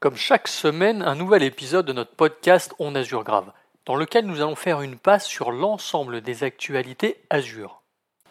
Comme 0.00 0.14
chaque 0.14 0.46
semaine, 0.46 1.02
un 1.02 1.16
nouvel 1.16 1.42
épisode 1.42 1.84
de 1.84 1.92
notre 1.92 2.14
podcast 2.14 2.72
On 2.78 2.94
Azure 2.94 3.24
Grave, 3.24 3.50
dans 3.84 3.96
lequel 3.96 4.26
nous 4.26 4.40
allons 4.40 4.54
faire 4.54 4.80
une 4.80 4.96
passe 4.96 5.26
sur 5.26 5.50
l'ensemble 5.50 6.20
des 6.20 6.44
actualités 6.44 7.16
Azure. 7.30 7.82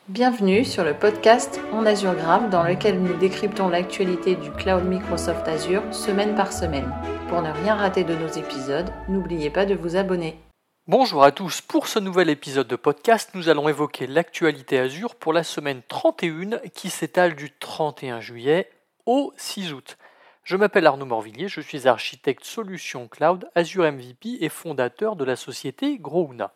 Bienvenue 0.07 0.63
sur 0.63 0.85
le 0.85 0.93
podcast 0.93 1.59
On 1.73 1.85
Azure 1.85 2.15
Grave, 2.15 2.49
dans 2.49 2.63
lequel 2.63 3.03
nous 3.03 3.17
décryptons 3.17 3.67
l'actualité 3.67 4.35
du 4.35 4.49
cloud 4.51 4.85
Microsoft 4.85 5.45
Azure 5.45 5.83
semaine 5.93 6.35
par 6.35 6.53
semaine. 6.53 6.89
Pour 7.27 7.41
ne 7.41 7.52
rien 7.52 7.75
rater 7.75 8.05
de 8.05 8.15
nos 8.15 8.29
épisodes, 8.29 8.89
n'oubliez 9.09 9.49
pas 9.49 9.65
de 9.65 9.75
vous 9.75 9.97
abonner. 9.97 10.39
Bonjour 10.88 11.21
à 11.25 11.34
tous, 11.34 11.59
pour 11.59 11.89
ce 11.89 11.99
nouvel 11.99 12.29
épisode 12.29 12.70
de 12.70 12.77
podcast, 12.77 13.31
nous 13.34 13.49
allons 13.49 13.68
évoquer 13.68 14.07
l'actualité 14.07 14.79
Azure 14.79 15.15
pour 15.15 15.34
la 15.34 15.43
semaine 15.43 15.81
31 15.89 16.59
qui 16.73 16.89
s'étale 16.89 17.36
du 17.36 17.52
31 17.52 18.21
juillet 18.21 18.70
au 19.05 19.34
6 19.36 19.73
août. 19.73 19.97
Je 20.48 20.55
m'appelle 20.55 20.88
Arnaud 20.88 21.05
Morvillier, 21.05 21.50
je 21.50 21.59
suis 21.59 21.89
architecte 21.89 22.45
solution 22.45 23.09
cloud 23.09 23.49
Azure 23.53 23.91
MVP 23.91 24.38
et 24.40 24.48
fondateur 24.48 25.17
de 25.17 25.26
la 25.26 25.35
société 25.35 25.98
Grouna. 25.98 26.54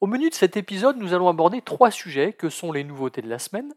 Au 0.00 0.06
menu 0.06 0.30
de 0.30 0.34
cet 0.34 0.56
épisode, 0.56 0.96
nous 0.96 1.12
allons 1.12 1.28
aborder 1.28 1.60
trois 1.60 1.90
sujets 1.90 2.32
que 2.32 2.48
sont 2.48 2.72
les 2.72 2.84
nouveautés 2.84 3.20
de 3.20 3.28
la 3.28 3.38
semaine, 3.38 3.74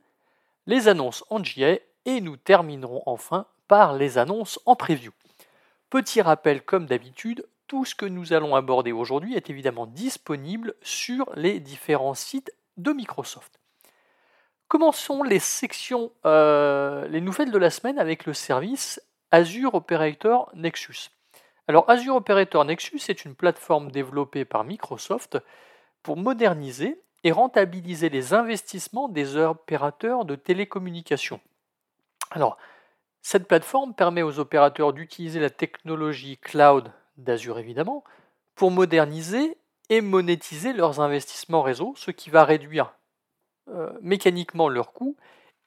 les 0.68 0.88
annonces 0.88 1.26
en 1.30 1.44
JA 1.44 1.80
et 2.06 2.22
nous 2.22 2.38
terminerons 2.38 3.04
enfin 3.08 3.45
par 3.68 3.94
les 3.94 4.18
annonces 4.18 4.58
en 4.66 4.78
preview. 4.78 5.12
Petit 5.90 6.22
rappel 6.22 6.62
comme 6.62 6.86
d'habitude, 6.86 7.45
tout 7.67 7.84
ce 7.84 7.94
que 7.94 8.06
nous 8.06 8.31
allons 8.31 8.56
aborder 8.56 8.94
aujourd'hui 8.94 9.36
est 9.36 9.50
évidemment 9.50 9.86
disponible 9.86 10.76
sur 10.81 11.30
les 11.36 11.59
différents 11.59 12.14
sites 12.14 12.54
de 12.78 12.94
Microsoft. 12.94 13.59
Commençons 14.70 15.23
les 15.23 15.40
sections, 15.40 16.14
euh, 16.26 17.06
les 17.09 17.20
nouvelles 17.20 17.52
de 17.52 17.58
la 17.58 17.70
semaine 17.70 18.00
avec 18.00 18.26
le 18.26 18.34
service 18.34 19.02
Azure 19.35 19.75
Operator 19.75 20.49
Nexus. 20.53 21.09
Alors 21.67 21.89
Azure 21.89 22.16
Operator 22.16 22.63
Nexus 22.63 23.02
est 23.09 23.25
une 23.25 23.35
plateforme 23.35 23.91
développée 23.91 24.45
par 24.45 24.64
Microsoft 24.64 25.38
pour 26.03 26.16
moderniser 26.16 27.02
et 27.25 27.33
rentabiliser 27.33 28.08
les 28.08 28.33
investissements 28.33 29.09
des 29.09 29.36
opérateurs 29.36 30.23
de 30.23 30.36
télécommunications. 30.36 31.42
Alors, 32.31 32.58
cette 33.22 33.45
plateforme 33.45 33.94
permet 33.94 34.22
aux 34.22 34.39
opérateurs 34.39 34.94
d'utiliser 34.94 35.42
la 35.42 35.49
technologie 35.49 36.38
cloud 36.38 36.94
d'Azure 37.17 37.59
évidemment 37.59 38.05
pour 38.55 38.72
moderniser 38.72 39.58
et 39.89 39.99
monétiser 39.99 40.72
leurs 40.72 41.02
investissements 41.02 41.61
réseau, 41.61 41.94
ce 41.97 42.11
qui 42.11 42.30
va 42.30 42.45
réduire 42.45 42.94
euh, 43.67 43.92
mécaniquement 44.02 44.70
leurs 44.70 44.94
coûts 44.94 45.17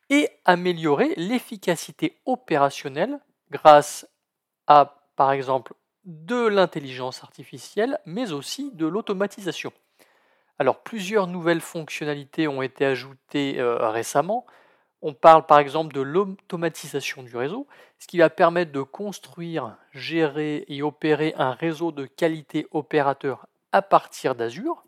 et 0.09 0.31
améliorer 0.47 1.13
l'efficacité 1.19 2.17
opérationnelle 2.25 3.21
grâce 3.51 4.07
à, 4.67 5.03
par 5.17 5.33
exemple, 5.33 5.75
de 6.05 6.47
l'intelligence 6.47 7.23
artificielle, 7.23 7.99
mais 8.07 8.33
aussi 8.33 8.71
de 8.73 8.87
l'automatisation. 8.87 9.73
Alors, 10.59 10.83
plusieurs 10.83 11.27
nouvelles 11.27 11.61
fonctionnalités 11.61 12.49
ont 12.49 12.63
été 12.63 12.85
ajoutées 12.85 13.61
euh, 13.61 13.91
récemment. 13.91 14.47
On 15.03 15.15
parle 15.15 15.47
par 15.47 15.61
exemple 15.61 15.95
de 15.95 16.01
l'automatisation 16.01 17.23
du 17.23 17.37
réseau, 17.37 17.69
ce 18.01 18.09
qui 18.09 18.19
va 18.19 18.31
permettre 18.31 18.73
de 18.73 18.83
construire, 18.83 19.77
gérer 19.93 20.65
et 20.67 20.83
opérer 20.83 21.35
un 21.37 21.53
réseau 21.53 21.93
de 21.93 22.07
qualité 22.07 22.67
opérateur 22.73 23.47
à 23.71 23.83
partir 23.83 24.35
d'Azure. 24.35 24.83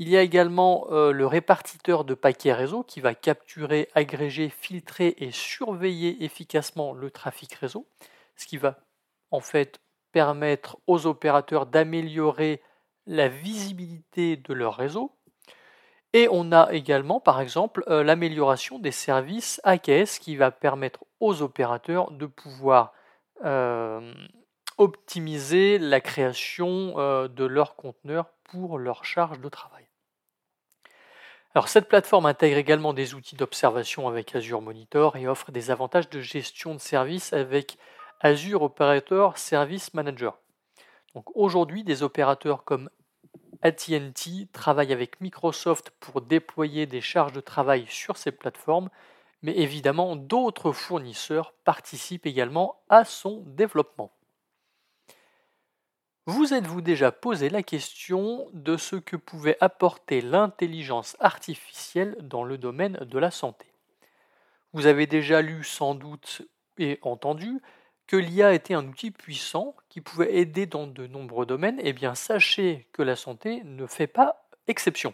Il 0.00 0.08
y 0.08 0.16
a 0.16 0.22
également 0.22 0.86
euh, 0.92 1.12
le 1.12 1.26
répartiteur 1.26 2.06
de 2.06 2.14
paquets 2.14 2.54
réseau 2.54 2.82
qui 2.82 3.02
va 3.02 3.14
capturer, 3.14 3.90
agréger, 3.94 4.48
filtrer 4.48 5.14
et 5.18 5.30
surveiller 5.30 6.24
efficacement 6.24 6.94
le 6.94 7.10
trafic 7.10 7.52
réseau, 7.52 7.86
ce 8.34 8.46
qui 8.46 8.56
va 8.56 8.78
en 9.30 9.40
fait 9.40 9.78
permettre 10.10 10.78
aux 10.86 11.06
opérateurs 11.06 11.66
d'améliorer 11.66 12.62
la 13.06 13.28
visibilité 13.28 14.38
de 14.38 14.54
leur 14.54 14.74
réseau. 14.76 15.12
Et 16.14 16.28
on 16.32 16.50
a 16.50 16.72
également, 16.72 17.20
par 17.20 17.38
exemple, 17.38 17.84
euh, 17.88 18.02
l'amélioration 18.02 18.78
des 18.78 18.92
services 18.92 19.60
AKS 19.64 20.18
qui 20.18 20.34
va 20.34 20.50
permettre 20.50 21.04
aux 21.20 21.42
opérateurs 21.42 22.10
de 22.10 22.24
pouvoir 22.24 22.94
euh, 23.44 24.14
optimiser 24.78 25.76
la 25.78 26.00
création 26.00 26.94
de 27.28 27.44
leurs 27.44 27.76
conteneurs 27.76 28.30
pour 28.44 28.78
leur 28.78 29.04
charge 29.04 29.40
de 29.40 29.48
travail. 29.50 29.89
Cette 31.66 31.88
plateforme 31.88 32.26
intègre 32.26 32.58
également 32.58 32.92
des 32.92 33.14
outils 33.14 33.34
d'observation 33.34 34.06
avec 34.06 34.34
Azure 34.34 34.62
Monitor 34.62 35.16
et 35.16 35.26
offre 35.26 35.50
des 35.50 35.70
avantages 35.70 36.08
de 36.08 36.20
gestion 36.20 36.74
de 36.74 36.80
services 36.80 37.32
avec 37.32 37.76
Azure 38.20 38.62
Operator 38.62 39.36
Service 39.36 39.92
Manager. 39.92 40.38
Aujourd'hui, 41.34 41.82
des 41.82 42.02
opérateurs 42.04 42.64
comme 42.64 42.88
AT&T 43.62 44.48
travaillent 44.52 44.92
avec 44.92 45.20
Microsoft 45.20 45.90
pour 45.98 46.20
déployer 46.22 46.86
des 46.86 47.00
charges 47.00 47.32
de 47.32 47.40
travail 47.40 47.84
sur 47.88 48.16
ces 48.16 48.30
plateformes, 48.30 48.88
mais 49.42 49.56
évidemment 49.56 50.14
d'autres 50.16 50.70
fournisseurs 50.70 51.52
participent 51.64 52.26
également 52.26 52.80
à 52.88 53.04
son 53.04 53.42
développement. 53.46 54.12
Vous 56.32 56.54
êtes-vous 56.54 56.80
déjà 56.80 57.10
posé 57.10 57.50
la 57.50 57.64
question 57.64 58.46
de 58.52 58.76
ce 58.76 58.94
que 58.94 59.16
pouvait 59.16 59.56
apporter 59.60 60.20
l'intelligence 60.20 61.16
artificielle 61.18 62.16
dans 62.20 62.44
le 62.44 62.56
domaine 62.56 62.98
de 62.98 63.18
la 63.18 63.32
santé? 63.32 63.66
Vous 64.72 64.86
avez 64.86 65.08
déjà 65.08 65.42
lu 65.42 65.64
sans 65.64 65.96
doute 65.96 66.42
et 66.78 67.00
entendu 67.02 67.60
que 68.06 68.16
l'IA 68.16 68.54
était 68.54 68.74
un 68.74 68.86
outil 68.86 69.10
puissant 69.10 69.74
qui 69.88 70.00
pouvait 70.00 70.36
aider 70.36 70.66
dans 70.66 70.86
de 70.86 71.08
nombreux 71.08 71.46
domaines, 71.46 71.80
eh 71.82 71.92
bien 71.92 72.14
sachez 72.14 72.86
que 72.92 73.02
la 73.02 73.16
santé 73.16 73.64
ne 73.64 73.88
fait 73.88 74.06
pas 74.06 74.46
exception. 74.68 75.12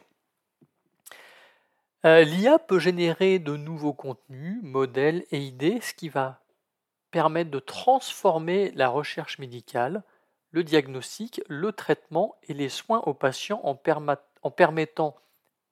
Euh, 2.04 2.24
L'IA 2.24 2.58
peut 2.58 2.78
générer 2.78 3.38
de 3.38 3.56
nouveaux 3.56 3.94
contenus, 3.94 4.58
modèles 4.62 5.24
et 5.30 5.38
idées, 5.38 5.80
ce 5.80 5.94
qui 5.94 6.10
va 6.10 6.42
permettre 7.10 7.50
de 7.50 7.58
transformer 7.58 8.70
la 8.72 8.90
recherche 8.90 9.38
médicale, 9.38 10.02
le 10.56 10.64
diagnostic, 10.64 11.42
le 11.48 11.70
traitement 11.70 12.34
et 12.48 12.54
les 12.54 12.70
soins 12.70 13.00
aux 13.00 13.12
patients 13.12 13.60
en, 13.62 13.74
permettant 14.50 15.14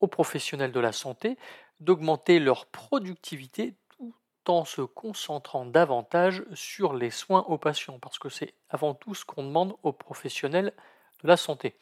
aux 0.00 0.08
professionnels 0.08 0.72
de 0.72 0.80
la 0.80 0.92
santé 0.92 1.38
d'augmenter 1.80 2.38
leur 2.38 2.66
productivité 2.66 3.76
tout 3.88 4.14
en 4.46 4.66
se 4.66 4.82
concentrant 4.82 5.64
davantage 5.64 6.44
sur 6.52 6.92
les 6.92 7.08
soins 7.08 7.46
aux 7.48 7.56
patients, 7.56 7.98
parce 7.98 8.18
que 8.18 8.28
c'est 8.28 8.52
avant 8.68 8.92
tout 8.92 9.14
ce 9.14 9.24
qu'on 9.24 9.44
demande 9.44 9.72
aux 9.84 9.92
professionnels 9.92 10.74
de 11.22 11.28
la 11.28 11.38
santé. 11.38 11.76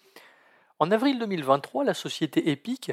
En 0.79 0.93
avril 0.93 1.19
2023, 1.19 1.83
la 1.83 1.95
société 1.95 2.53
Epic, 2.53 2.93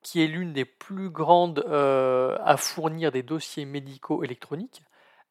qui 0.00 0.24
est 0.24 0.26
l'une 0.26 0.54
des 0.54 0.64
plus 0.64 1.10
grandes 1.10 1.62
euh, 1.68 2.38
à 2.46 2.56
fournir 2.56 3.12
des 3.12 3.22
dossiers 3.22 3.66
médicaux 3.66 4.24
électroniques, 4.24 4.82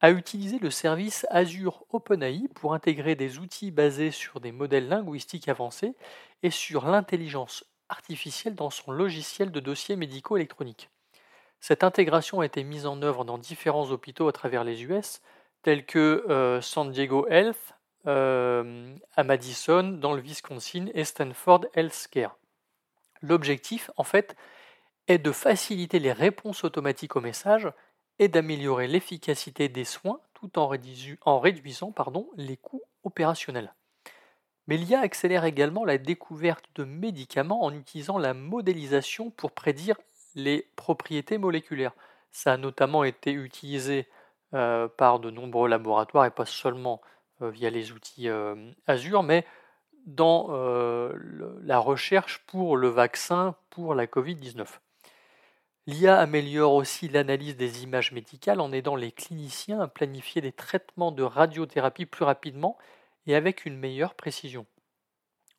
a 0.01 0.11
utilisé 0.11 0.59
le 0.59 0.71
service 0.71 1.25
Azure 1.29 1.85
OpenAI 1.91 2.47
pour 2.55 2.73
intégrer 2.73 3.15
des 3.15 3.39
outils 3.39 3.71
basés 3.71 4.11
sur 4.11 4.39
des 4.39 4.51
modèles 4.51 4.87
linguistiques 4.87 5.49
avancés 5.49 5.93
et 6.43 6.51
sur 6.51 6.85
l'intelligence 6.85 7.65
artificielle 7.89 8.55
dans 8.55 8.69
son 8.69 8.91
logiciel 8.91 9.51
de 9.51 9.59
dossiers 9.59 9.95
médicaux 9.95 10.37
électroniques. 10.37 10.89
Cette 11.59 11.83
intégration 11.83 12.39
a 12.39 12.45
été 12.45 12.63
mise 12.63 12.85
en 12.85 13.01
œuvre 13.01 13.25
dans 13.25 13.37
différents 13.37 13.91
hôpitaux 13.91 14.27
à 14.27 14.31
travers 14.31 14.63
les 14.63 14.83
US, 14.83 15.21
tels 15.61 15.85
que 15.85 16.25
euh, 16.29 16.61
San 16.61 16.91
Diego 16.91 17.27
Health, 17.27 17.75
euh, 18.07 18.95
à 19.17 19.23
Madison, 19.23 19.83
dans 19.83 20.13
le 20.13 20.21
Wisconsin, 20.21 20.87
et 20.93 21.03
Stanford 21.03 21.65
Healthcare. 21.73 22.37
L'objectif, 23.21 23.91
en 23.97 24.05
fait, 24.05 24.37
est 25.09 25.17
de 25.17 25.33
faciliter 25.33 25.99
les 25.99 26.13
réponses 26.13 26.63
automatiques 26.63 27.17
aux 27.17 27.21
messages 27.21 27.67
et 28.19 28.27
d'améliorer 28.27 28.87
l'efficacité 28.87 29.69
des 29.69 29.85
soins 29.85 30.19
tout 30.33 30.59
en, 30.59 30.67
réduisant 30.67 31.93
les 32.37 32.57
coûts 32.57 32.83
opérationnels. 33.03 33.73
Mais 34.67 34.77
l'IA 34.77 34.99
accélère 34.99 35.45
également 35.45 35.83
la 35.83 35.97
découverte 35.97 36.65
de 36.75 36.83
médicaments 36.83 37.63
en 37.63 37.73
utilisant 37.73 38.17
la 38.17 38.33
modélisation 38.33 39.31
pour 39.31 39.51
prédire 39.51 39.95
les 40.35 40.69
propriétés 40.75 41.37
moléculaires. 41.37 41.93
Ça 42.31 42.53
a 42.53 42.57
notamment 42.57 43.03
été 43.03 43.31
utilisé 43.31 44.07
euh, 44.53 44.87
par 44.87 45.19
de 45.19 45.31
nombreux 45.31 45.67
laboratoires 45.67 46.25
et 46.25 46.31
pas 46.31 46.45
seulement 46.45 47.01
euh, 47.41 47.49
via 47.49 47.69
les 47.69 47.91
outils 47.91 48.29
euh, 48.29 48.71
Azure, 48.87 49.23
mais 49.23 49.45
dans 50.05 50.47
la 51.61 51.77
recherche 51.77 52.43
pour 52.47 52.77
le 52.77 52.87
vaccin 52.87 53.55
pour 53.69 53.93
la 53.93 54.07
Covid-19. 54.07 54.65
L'IA 55.89 56.19
améliore 56.19 56.75
aussi 56.75 57.09
l'analyse 57.09 57.57
des 57.57 57.81
images 57.81 58.11
médicales 58.11 58.59
en 58.59 58.71
aidant 58.71 58.95
les 58.95 59.11
cliniciens 59.11 59.81
à 59.81 59.87
planifier 59.87 60.39
des 60.39 60.51
traitements 60.51 61.11
de 61.11 61.23
radiothérapie 61.23 62.05
plus 62.05 62.25
rapidement 62.25 62.77
et 63.25 63.33
avec 63.33 63.65
une 63.65 63.75
meilleure 63.75 64.13
précision. 64.13 64.67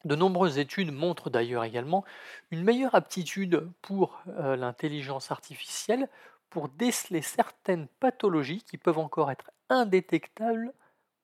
De 0.04 0.14
nombreuses 0.14 0.58
études 0.58 0.92
montrent 0.92 1.30
d'ailleurs 1.30 1.64
également 1.64 2.04
une 2.52 2.62
meilleure 2.62 2.94
aptitude 2.94 3.68
pour 3.82 4.22
euh, 4.28 4.54
l'intelligence 4.54 5.32
artificielle 5.32 6.08
pour 6.48 6.68
déceler 6.68 7.22
certaines 7.22 7.88
pathologies 7.98 8.62
qui 8.62 8.78
peuvent 8.78 8.98
encore 8.98 9.32
être 9.32 9.50
indétectables 9.68 10.72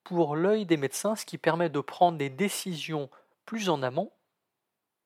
pour 0.03 0.35
l'œil 0.35 0.67
des 0.67 0.76
médecins, 0.76 1.14
ce 1.14 1.25
qui 1.25 1.38
permet 1.38 1.70
de 1.70 1.79
prendre 1.79 2.19
des 2.19 2.29
décisions 2.29 3.08
plus 3.44 3.69
en 3.69 3.85
amont 3.85 4.11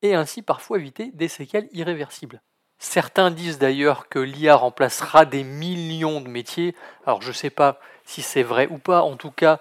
et 0.00 0.14
ainsi 0.14 0.41
parfois 0.41 0.79
éviter 0.79 1.11
des 1.12 1.29
séquelles 1.29 1.69
irréversibles. 1.73 2.41
Certains 2.82 3.30
disent 3.30 3.58
d'ailleurs 3.58 4.08
que 4.08 4.18
l'IA 4.18 4.56
remplacera 4.56 5.26
des 5.26 5.44
millions 5.44 6.22
de 6.22 6.28
métiers. 6.28 6.74
Alors 7.04 7.20
je 7.20 7.28
ne 7.28 7.34
sais 7.34 7.50
pas 7.50 7.78
si 8.06 8.22
c'est 8.22 8.42
vrai 8.42 8.68
ou 8.70 8.78
pas. 8.78 9.02
En 9.02 9.16
tout 9.16 9.30
cas, 9.30 9.60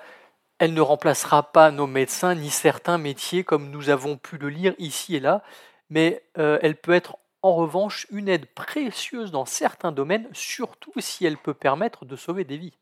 elle 0.58 0.74
ne 0.74 0.80
remplacera 0.80 1.52
pas 1.52 1.70
nos 1.70 1.86
médecins 1.86 2.34
ni 2.34 2.50
certains 2.50 2.98
métiers 2.98 3.44
comme 3.44 3.72
nous 3.72 3.90
avons 3.90 4.16
pu 4.16 4.38
le 4.38 4.48
lire 4.48 4.74
ici 4.80 5.18
et 5.18 5.20
là. 5.20 5.44
Mais 5.90 6.24
euh, 6.38 6.60
elle 6.62 6.78
peut 6.78 6.94
être 6.94 7.18
en 7.42 7.56
revanche 7.56 8.08
une 8.10 8.30
aide 8.30 8.46
précieuse 8.46 9.32
dans 9.32 9.46
certains 9.46 9.92
domaines, 9.92 10.30
surtout 10.32 10.94
si 11.00 11.26
elle 11.26 11.38
peut 11.38 11.54
permettre 11.54 12.06
de 12.06 12.16
sauver 12.16 12.46
des 12.46 12.58
vies. 12.58 12.78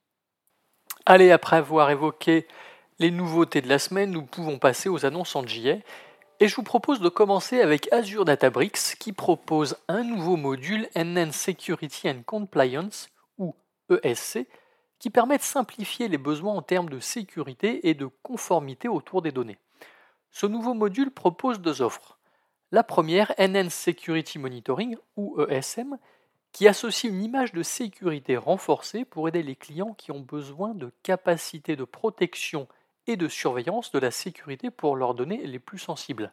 Allez, 1.07 1.31
après 1.31 1.55
avoir 1.55 1.89
évoqué 1.89 2.47
les 2.99 3.09
nouveautés 3.09 3.61
de 3.61 3.69
la 3.69 3.79
semaine, 3.79 4.11
nous 4.11 4.23
pouvons 4.23 4.59
passer 4.59 4.87
aux 4.87 5.03
annonces 5.03 5.35
en 5.35 5.45
JA. 5.47 5.77
Et 6.39 6.47
je 6.47 6.55
vous 6.55 6.63
propose 6.63 6.99
de 6.99 7.09
commencer 7.09 7.61
avec 7.61 7.91
Azure 7.91 8.23
Databricks 8.23 8.95
qui 8.99 9.11
propose 9.11 9.75
un 9.87 10.03
nouveau 10.03 10.35
module 10.35 10.87
Enhanced 10.95 11.33
Security 11.33 12.07
and 12.09 12.21
Compliance, 12.27 13.09
ou 13.39 13.55
ESC, 13.89 14.47
qui 14.99 15.09
permet 15.09 15.37
de 15.37 15.43
simplifier 15.43 16.07
les 16.07 16.19
besoins 16.19 16.53
en 16.53 16.61
termes 16.61 16.89
de 16.89 16.99
sécurité 16.99 17.89
et 17.89 17.95
de 17.95 18.07
conformité 18.21 18.87
autour 18.87 19.23
des 19.23 19.31
données. 19.31 19.57
Ce 20.29 20.45
nouveau 20.45 20.75
module 20.75 21.09
propose 21.09 21.59
deux 21.59 21.81
offres. 21.81 22.19
La 22.71 22.83
première, 22.83 23.33
Enhanced 23.39 23.71
Security 23.71 24.37
Monitoring, 24.37 24.95
ou 25.15 25.41
ESM, 25.41 25.97
qui 26.51 26.67
associe 26.67 27.11
une 27.11 27.23
image 27.23 27.51
de 27.51 27.63
sécurité 27.63 28.37
renforcée 28.37 29.05
pour 29.05 29.27
aider 29.27 29.41
les 29.41 29.55
clients 29.55 29.95
qui 29.95 30.11
ont 30.11 30.19
besoin 30.19 30.75
de 30.75 30.91
capacités 31.01 31.75
de 31.75 31.83
protection 31.83 32.67
et 33.07 33.18
de 33.18 33.27
surveillance 33.27 33.92
de 33.92 34.00
la 34.00 34.12
sécurité 34.12 34.69
pour 34.69 34.95
leurs 34.95 35.15
données 35.15 35.45
les 35.45 35.59
plus 35.59 35.80
sensibles. 35.80 36.31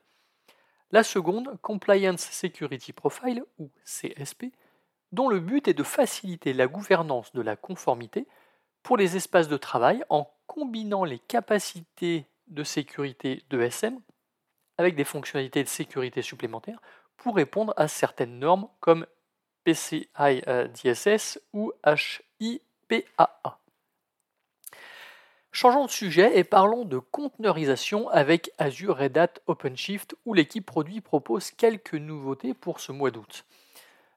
La 0.91 1.03
seconde, 1.03 1.56
Compliance 1.62 2.23
Security 2.23 2.93
Profile, 2.93 3.44
ou 3.59 3.71
CSP, 3.85 4.47
dont 5.12 5.29
le 5.29 5.41
but 5.41 5.69
est 5.69 5.75
de 5.75 5.82
faciliter 5.82 6.53
la 6.53 6.67
gouvernance 6.67 7.32
de 7.32 7.41
la 7.41 7.56
conformité 7.56 8.26
pour 8.82 8.97
les 8.97 9.17
espaces 9.17 9.49
de 9.49 9.56
travail 9.56 10.05
en 10.09 10.31
combinant 10.47 11.05
les 11.05 11.19
capacités 11.19 12.26
de 12.49 12.65
sécurité 12.65 13.43
de 13.50 13.61
SM 13.61 13.99
avec 14.76 14.97
des 14.97 15.05
fonctionnalités 15.05 15.62
de 15.62 15.69
sécurité 15.69 16.21
supplémentaires 16.21 16.81
pour 17.17 17.37
répondre 17.37 17.73
à 17.76 17.88
certaines 17.88 18.38
normes 18.38 18.69
comme 18.81 19.06
PCI 19.65 20.09
DSS 20.75 21.41
ou 21.53 21.73
HIPAA. 22.41 23.59
Changeons 25.56 25.86
de 25.86 25.90
sujet 25.90 26.36
et 26.36 26.42
parlons 26.42 26.84
de 26.84 26.98
conteneurisation 26.98 28.08
avec 28.08 28.50
Azure 28.58 28.98
Red 28.98 29.16
Hat 29.16 29.34
OpenShift 29.46 30.16
où 30.26 30.34
l'équipe 30.34 30.66
produit 30.66 31.00
propose 31.00 31.52
quelques 31.52 31.94
nouveautés 31.94 32.54
pour 32.54 32.80
ce 32.80 32.90
mois 32.90 33.12
d'août. 33.12 33.44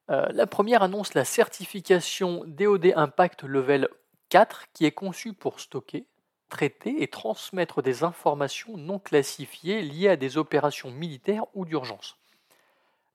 Euh, 0.10 0.26
la 0.32 0.48
première 0.48 0.82
annonce 0.82 1.14
la 1.14 1.26
certification 1.26 2.44
DoD 2.48 2.92
Impact 2.96 3.44
Level 3.44 3.88
4 4.30 4.64
qui 4.74 4.86
est 4.86 4.92
conçue 4.92 5.34
pour 5.34 5.60
stocker, 5.60 6.08
traiter 6.50 7.04
et 7.04 7.08
transmettre 7.08 7.84
des 7.84 8.04
informations 8.04 8.76
non 8.76 8.98
classifiées 8.98 9.84
liées 9.84 10.10
à 10.10 10.16
des 10.16 10.40
opérations 10.40 10.90
militaires 10.90 11.46
ou 11.54 11.66
d'urgence. 11.66 12.18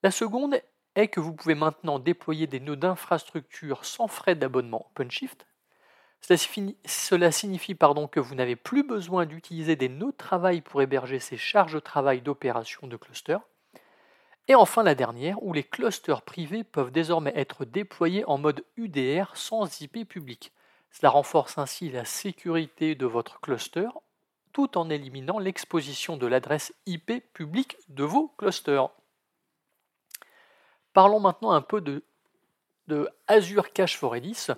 La 0.05 0.13
seconde 0.13 0.63
est 0.95 1.09
que 1.09 1.19
vous 1.19 1.33
pouvez 1.33 1.57
maintenant 1.57 1.99
déployer 1.99 2.47
des 2.47 2.61
nœuds 2.61 2.77
d'infrastructure 2.77 3.85
sans 3.85 4.07
frais 4.07 4.37
d'abonnement 4.37 4.87
OpenShift 4.91 5.45
cela 6.23 7.33
signifie, 7.33 7.75
pardon, 7.75 8.07
que 8.07 8.21
vous 8.21 8.35
n'avez 8.35 8.57
plus 8.57 8.85
besoin 8.85 9.27
d'utiliser 9.27 9.77
des 9.77 9.89
nœuds 9.89 10.13
de 10.13 10.17
travail 10.17 10.61
pour 10.61 10.81
héberger 10.81 11.19
ces 11.19 11.37
charges 11.37 11.75
de 11.75 11.81
travail 11.81 12.21
d'opération 12.21 12.87
de 12.87 12.97
cluster. 12.97 13.39
Et 14.49 14.55
enfin 14.55 14.83
la 14.83 14.95
dernière, 14.95 15.43
où 15.43 15.53
les 15.53 15.65
clusters 15.65 16.23
privés 16.23 16.65
peuvent 16.65 16.91
désormais 16.91 17.33
être 17.37 17.65
déployés 17.65 18.25
en 18.27 18.39
mode 18.39 18.65
UDR 18.77 19.33
sans 19.35 19.81
IP 19.81 20.09
public. 20.09 20.53
Cela 20.91 21.11
renforce 21.11 21.59
ainsi 21.59 21.91
la 21.91 22.05
sécurité 22.05 22.95
de 22.95 23.07
votre 23.07 23.41
cluster 23.41 23.89
tout 24.53 24.77
en 24.77 24.91
éliminant 24.91 25.39
l'exposition 25.39 26.17
de 26.17 26.27
l'adresse 26.27 26.75
IP 26.87 27.23
publique 27.33 27.77
de 27.89 28.05
vos 28.05 28.29
clusters. 28.37 28.91
Parlons 30.93 31.21
maintenant 31.21 31.53
un 31.53 31.63
peu 31.63 31.81
de, 31.81 32.05
de 32.89 33.09
Azure 33.29 33.73
Cache 33.73 33.97
for 33.97 34.13
Redis 34.13 34.49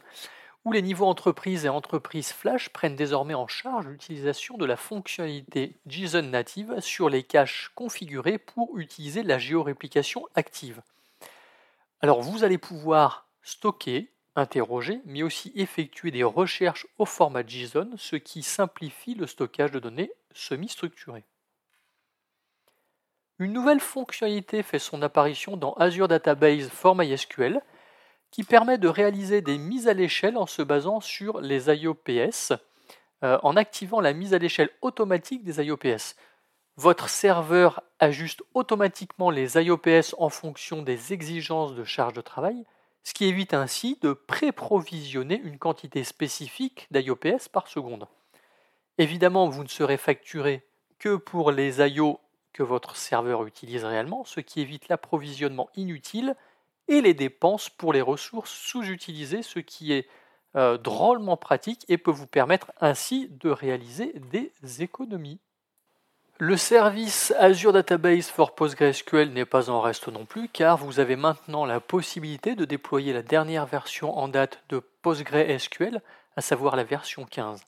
où 0.64 0.72
les 0.72 0.82
niveaux 0.82 1.06
entreprise 1.06 1.66
et 1.66 1.69
entreprise 1.69 2.32
Flash 2.32 2.70
prennent 2.70 2.96
désormais 2.96 3.34
en 3.34 3.46
charge 3.46 3.87
l'utilisation 3.87 4.56
de 4.56 4.64
la 4.64 4.76
fonctionnalité 4.76 5.75
JSON 5.87 6.22
native 6.22 6.81
sur 6.81 7.08
les 7.08 7.22
caches 7.22 7.70
configurés 7.75 8.38
pour 8.38 8.78
utiliser 8.78 9.22
la 9.22 9.38
géoréplication 9.38 10.26
active. 10.34 10.81
Alors 12.00 12.22
vous 12.22 12.44
allez 12.44 12.58
pouvoir 12.58 13.28
stocker, 13.43 14.11
interroger, 14.37 15.00
mais 15.05 15.22
aussi 15.22 15.52
effectuer 15.55 16.11
des 16.11 16.25
recherches 16.25 16.87
au 16.99 17.05
format 17.05 17.46
JSON, 17.46 17.90
ce 17.96 18.16
qui 18.16 18.43
simplifie 18.43 19.14
le 19.14 19.26
stockage 19.26 19.70
de 19.70 19.78
données 19.78 20.12
semi-structurées. 20.32 21.25
Une 23.38 23.52
nouvelle 23.52 23.81
fonctionnalité 23.81 24.62
fait 24.62 24.78
son 24.78 25.02
apparition 25.02 25.56
dans 25.56 25.75
Azure 25.75 26.08
Database 26.08 26.69
for 26.69 26.94
MySQL, 26.94 27.61
qui 28.35 28.43
permet 28.43 28.79
de 28.79 28.89
réaliser 28.89 29.43
des 29.43 29.59
mises 29.59 29.87
à 29.87 29.95
l'échelle 29.95 30.37
en 30.37 30.47
se 30.47 30.61
basant 30.61 30.99
sur 30.99 31.41
les 31.41 31.69
IOPS, 31.69 32.53
euh, 33.23 33.39
en 33.45 33.55
activant 33.55 34.01
la 34.01 34.13
mise 34.13 34.35
à 34.35 34.39
l'échelle 34.39 34.71
automatique 34.83 35.45
des 35.45 35.63
IOPS. 35.63 36.17
Votre 36.77 37.09
serveur 37.09 37.81
ajuste 38.01 38.43
automatiquement 38.53 39.31
les 39.31 39.57
IOPS 39.57 40.17
en 40.19 40.31
fonction 40.31 40.83
des 40.83 41.13
exigences 41.13 41.77
de 41.77 41.85
charge 41.85 42.15
de 42.15 42.23
travail, 42.23 42.65
ce 43.05 43.15
qui 43.15 43.27
évite 43.27 43.55
ainsi 43.55 44.01
de 44.03 44.13
pré-provisionner 44.13 45.41
une 45.45 45.61
quantité 45.61 46.03
spécifique 46.03 46.89
d'IOPS 46.91 47.49
par 47.53 47.69
seconde. 47.69 48.09
Évidemment, 48.99 49.49
vous 49.49 49.63
ne 49.63 49.69
serez 49.69 49.97
facturé 49.97 50.67
que 50.99 51.15
pour 51.15 51.53
les 51.53 51.79
IO 51.79 52.19
que 52.53 52.65
votre 52.65 52.97
serveur 52.97 53.47
utilise 53.47 53.85
réellement, 53.85 54.25
ce 54.25 54.41
qui 54.41 54.61
évite 54.61 54.89
l'approvisionnement 54.89 55.71
inutile 55.77 56.35
et 56.89 57.01
les 57.01 57.15
dépenses 57.15 57.71
pour 57.71 57.93
les 57.93 58.01
ressources 58.01 58.53
sous-utilisées, 58.53 59.43
ce 59.43 59.59
qui 59.59 59.93
est 59.93 60.09
euh, 60.57 60.79
drôlement 60.79 61.37
pratique 61.37 61.85
et 61.89 61.99
peut 61.99 62.11
vous 62.11 62.27
permettre 62.27 62.73
ainsi 62.81 63.29
de 63.29 63.51
réaliser 63.51 64.15
des 64.31 64.53
économies. 64.83 65.41
Le 66.39 66.57
service 66.57 67.33
Azure 67.38 67.73
Database 67.73 68.29
for 68.29 68.55
PostgreSQL 68.55 69.31
n'est 69.31 69.45
pas 69.45 69.71
en 69.71 69.81
reste 69.81 70.09
non 70.09 70.26
plus 70.26 70.49
car 70.49 70.76
vous 70.76 70.99
avez 70.99 71.17
maintenant 71.17 71.64
la 71.64 71.81
possibilité 71.81 72.57
de 72.57 72.64
déployer 72.64 73.12
la 73.12 73.23
dernière 73.23 73.67
version 73.67 74.19
en 74.19 74.26
date 74.26 74.62
de 74.69 74.81
PostgreSQL, 75.03 76.03
à 76.37 76.41
savoir 76.41 76.75
la 76.75 76.85
version 76.85 77.25
15. 77.25 77.62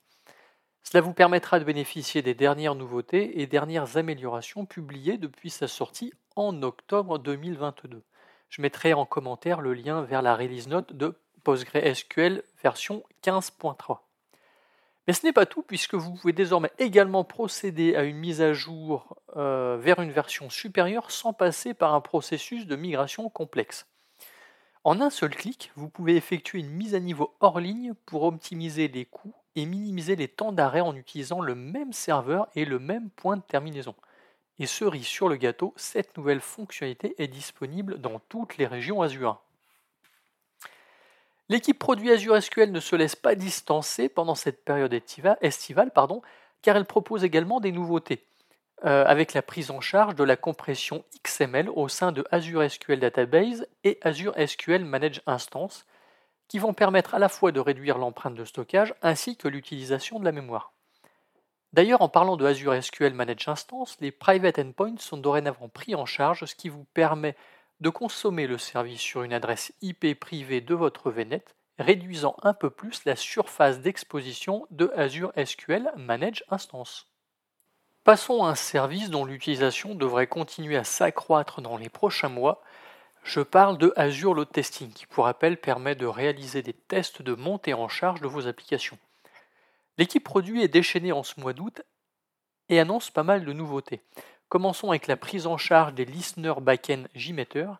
Cela 0.82 1.00
vous 1.00 1.12
permettra 1.12 1.58
de 1.58 1.64
bénéficier 1.64 2.23
des 2.23 2.35
dernières 2.35 2.75
nouveautés 2.76 3.40
et 3.40 3.46
dernières 3.46 3.96
améliorations 3.96 4.66
publiées 4.66 5.18
depuis 5.18 5.50
sa 5.50 5.66
sortie 5.68 6.12
en 6.37 6.62
octobre 6.62 7.18
2022. 7.18 8.02
Je 8.48 8.62
mettrai 8.62 8.94
en 8.94 9.06
commentaire 9.06 9.60
le 9.60 9.74
lien 9.74 10.02
vers 10.02 10.22
la 10.22 10.36
release 10.36 10.68
note 10.68 10.92
de 10.92 11.14
PostgreSQL 11.44 12.42
version 12.62 13.02
15.3. 13.22 13.98
Mais 15.06 15.12
ce 15.12 15.24
n'est 15.24 15.32
pas 15.32 15.46
tout, 15.46 15.62
puisque 15.62 15.94
vous 15.94 16.14
pouvez 16.14 16.32
désormais 16.32 16.72
également 16.78 17.22
procéder 17.22 17.94
à 17.94 18.02
une 18.02 18.16
mise 18.16 18.42
à 18.42 18.52
jour 18.52 19.16
euh, 19.36 19.76
vers 19.80 20.00
une 20.00 20.10
version 20.10 20.50
supérieure 20.50 21.10
sans 21.10 21.32
passer 21.32 21.74
par 21.74 21.94
un 21.94 22.00
processus 22.00 22.66
de 22.66 22.74
migration 22.74 23.28
complexe. 23.30 23.86
En 24.82 25.00
un 25.00 25.10
seul 25.10 25.34
clic, 25.34 25.72
vous 25.76 25.88
pouvez 25.88 26.16
effectuer 26.16 26.60
une 26.60 26.70
mise 26.70 26.94
à 26.94 27.00
niveau 27.00 27.34
hors 27.40 27.60
ligne 27.60 27.94
pour 28.06 28.22
optimiser 28.24 28.88
les 28.88 29.04
coûts 29.04 29.34
et 29.54 29.66
minimiser 29.66 30.16
les 30.16 30.28
temps 30.28 30.52
d'arrêt 30.52 30.80
en 30.80 30.94
utilisant 30.94 31.40
le 31.40 31.54
même 31.54 31.92
serveur 31.92 32.48
et 32.54 32.64
le 32.64 32.78
même 32.78 33.10
point 33.10 33.36
de 33.36 33.42
terminaison. 33.42 33.94
Et 34.58 34.66
cerise 34.66 35.06
sur 35.06 35.28
le 35.28 35.36
gâteau, 35.36 35.75
cette 35.76 36.16
nouvelle 36.16 36.40
fonctionnalité 36.40 37.14
est 37.18 37.28
disponible 37.28 37.98
dans 37.98 38.20
toutes 38.28 38.56
les 38.56 38.66
régions 38.66 39.02
Azure. 39.02 39.40
L'équipe 41.48 41.78
produit 41.78 42.10
Azure 42.10 42.42
SQL 42.42 42.72
ne 42.72 42.80
se 42.80 42.96
laisse 42.96 43.14
pas 43.14 43.34
distancer 43.34 44.08
pendant 44.08 44.34
cette 44.34 44.64
période 44.64 44.92
estivale, 44.94 45.92
car 46.62 46.76
elle 46.76 46.86
propose 46.86 47.22
également 47.22 47.60
des 47.60 47.70
nouveautés, 47.70 48.25
euh, 48.84 49.04
avec 49.06 49.32
la 49.32 49.42
prise 49.42 49.70
en 49.70 49.80
charge 49.80 50.16
de 50.16 50.25
la 50.25 50.36
compression 50.36 51.04
XML 51.25 51.70
au 51.70 51.88
sein 51.88 52.10
de 52.10 52.25
Azure 52.32 52.68
SQL 52.68 52.98
Database 52.98 53.66
et 53.84 53.98
Azure 54.02 54.34
SQL 54.44 54.84
Manage 54.84 55.22
Instance, 55.26 55.86
qui 56.48 56.58
vont 56.58 56.75
permettre 56.75 57.14
à 57.14 57.18
la 57.18 57.28
fois 57.28 57.52
de 57.52 57.60
réduire 57.60 57.98
l'empreinte 57.98 58.34
de 58.34 58.44
stockage 58.44 58.94
ainsi 59.02 59.36
que 59.36 59.48
l'utilisation 59.48 60.18
de 60.18 60.25
la 60.25 60.32
mémoire. 60.32 60.72
D'ailleurs, 61.73 62.02
en 62.02 62.08
parlant 62.08 62.37
de 62.37 62.46
Azure 62.46 62.82
SQL 62.82 63.12
Manage 63.12 63.49
Instance, 63.49 63.96
les 64.00 64.12
private 64.12 64.58
endpoints 64.58 64.99
sont 64.99 65.18
dorénavant 65.18 65.68
pris 65.68 65.94
en 65.94 66.06
charge, 66.06 66.44
ce 66.44 66.54
qui 66.54 66.68
vous 66.68 66.85
permet 66.94 67.37
de 67.80 67.90
consommer 67.90 68.46
le 68.46 68.58
service 68.58 69.00
sur 69.00 69.23
une 69.23 69.35
adresse 69.35 69.73
IP 69.82 70.18
privée 70.18 70.61
de 70.61 70.75
votre 70.75 71.11
VNet 71.11 71.44
réduisant 71.78 72.37
un 72.42 72.54
peu 72.54 72.70
plus 72.70 73.04
la 73.04 73.16
surface 73.16 73.80
d'exposition 73.80 74.66
de 74.70 74.90
Azure 74.96 75.32
SQL 75.37 75.92
Manage 75.96 76.42
Instance. 76.50 77.06
Passons 78.04 78.44
à 78.44 78.50
un 78.50 78.54
service 78.54 79.11
dont 79.11 79.25
l'utilisation 79.25 79.94
devrait 79.94 80.28
continuer 80.28 80.76
à 80.76 80.85
s'accroître 80.85 81.61
dans 81.61 81.76
les 81.76 81.88
prochains 81.88 82.28
mois. 82.28 82.62
Je 83.25 83.40
parle 83.40 83.78
de 83.78 83.92
Azure 83.96 84.32
Load 84.32 84.50
Testing, 84.50 84.92
qui 84.92 85.06
pour 85.06 85.25
rappel 85.25 85.61
permet 85.61 85.96
de 85.96 86.06
réaliser 86.06 86.62
des 86.62 86.73
tests 86.73 87.20
de 87.20 87.35
montée 87.35 87.75
en 87.75 87.88
charge 87.88 88.20
de 88.20 88.28
vos 88.28 88.46
applications. 88.46 88.99
L'équipe 89.98 90.24
produit 90.24 90.62
est 90.62 90.68
déchaînée 90.68 91.12
en 91.12 91.22
ce 91.22 91.38
mois 91.40 91.52
d'août 91.52 91.82
et 92.68 92.80
annonce 92.80 93.10
pas 93.10 93.22
mal 93.22 93.44
de 93.44 93.52
nouveautés. 93.52 94.02
Commençons 94.48 94.90
avec 94.90 95.06
la 95.06 95.16
prise 95.16 95.46
en 95.46 95.56
charge 95.56 95.94
des 95.94 96.04
listeners 96.04 96.60
backend 96.60 97.06
JMeter, 97.14 97.78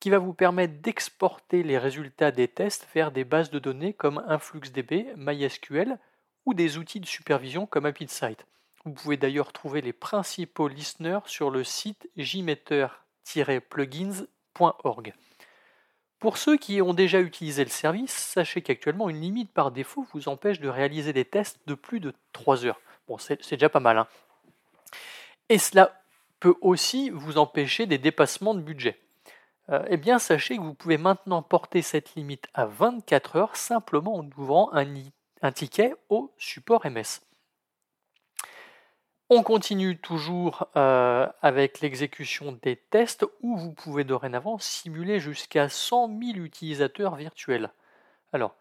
qui 0.00 0.10
va 0.10 0.18
vous 0.18 0.34
permettre 0.34 0.80
d'exporter 0.80 1.62
les 1.62 1.78
résultats 1.78 2.30
des 2.30 2.48
tests 2.48 2.86
vers 2.94 3.12
des 3.12 3.24
bases 3.24 3.50
de 3.50 3.58
données 3.58 3.94
comme 3.94 4.22
InfluxDB, 4.28 5.14
MySQL 5.16 5.98
ou 6.44 6.52
des 6.54 6.78
outils 6.78 7.00
de 7.00 7.06
supervision 7.06 7.66
comme 7.66 7.86
AppInsight. 7.86 8.46
Vous 8.84 8.92
pouvez 8.92 9.16
d'ailleurs 9.16 9.52
trouver 9.52 9.80
les 9.80 9.92
principaux 9.92 10.68
listeners 10.68 11.26
sur 11.26 11.50
le 11.50 11.64
site 11.64 12.08
jmeter-plugins.org. 12.16 15.14
Pour 16.18 16.38
ceux 16.38 16.56
qui 16.56 16.80
ont 16.80 16.94
déjà 16.94 17.20
utilisé 17.20 17.62
le 17.62 17.70
service, 17.70 18.12
sachez 18.12 18.62
qu'actuellement 18.62 19.10
une 19.10 19.20
limite 19.20 19.52
par 19.52 19.70
défaut 19.70 20.06
vous 20.14 20.28
empêche 20.28 20.60
de 20.60 20.68
réaliser 20.68 21.12
des 21.12 21.26
tests 21.26 21.58
de 21.66 21.74
plus 21.74 22.00
de 22.00 22.14
3 22.32 22.64
heures. 22.64 22.80
Bon, 23.06 23.18
c'est 23.18 23.50
déjà 23.50 23.68
pas 23.68 23.80
mal. 23.80 23.98
Hein. 23.98 24.06
Et 25.48 25.58
cela 25.58 26.00
peut 26.40 26.54
aussi 26.60 27.10
vous 27.10 27.38
empêcher 27.38 27.86
des 27.86 27.98
dépassements 27.98 28.54
de 28.54 28.60
budget. 28.60 28.98
Euh, 29.68 29.84
eh 29.88 29.96
bien, 29.96 30.18
sachez 30.18 30.56
que 30.56 30.62
vous 30.62 30.74
pouvez 30.74 30.96
maintenant 30.96 31.42
porter 31.42 31.82
cette 31.82 32.14
limite 32.14 32.46
à 32.54 32.66
24 32.66 33.36
heures 33.36 33.56
simplement 33.56 34.16
en 34.16 34.28
ouvrant 34.38 34.70
un, 34.72 34.86
un 35.42 35.52
ticket 35.52 35.94
au 36.08 36.32
support 36.38 36.86
MS. 36.86 37.20
On 39.28 39.42
continue 39.42 39.98
toujours 39.98 40.68
euh, 40.76 41.26
avec 41.42 41.80
l'exécution 41.80 42.56
des 42.62 42.76
tests 42.76 43.26
où 43.42 43.56
vous 43.56 43.72
pouvez 43.72 44.04
dorénavant 44.04 44.58
simuler 44.58 45.18
jusqu'à 45.18 45.68
100 45.68 46.16
000 46.20 46.38
utilisateurs 46.38 47.16
virtuels. 47.16 47.72
Alors, 48.32 48.54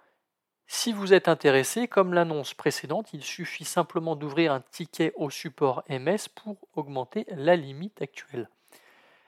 si 0.66 0.92
vous 0.92 1.14
êtes 1.14 1.28
intéressé, 1.28 1.88
comme 1.88 2.16
l'annonce 2.16 2.56
précédente, 2.56 3.14
il 3.14 3.22
suffit 3.22 3.64
simplement 3.64 4.16
d'ouvrir 4.16 4.52
un 4.52 4.62
ticket 4.72 5.14
au 5.18 5.30
support 5.30 5.84
MS 5.88 6.30
pour 6.34 6.58
augmenter 6.74 7.28
la 7.30 7.56
limite 7.56 8.02
actuelle. 8.02 8.50